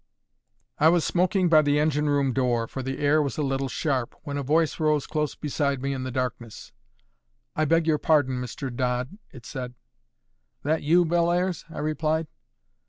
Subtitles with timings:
[0.79, 4.15] I was smoking by the engine room door, for the air was a little sharp,
[4.23, 6.71] when a voice rose close beside me in the darkness.
[7.55, 8.75] "I beg your pardon, Mr.
[8.75, 9.75] Dodd," it said.
[10.63, 12.25] "That you, Bellairs?" I replied.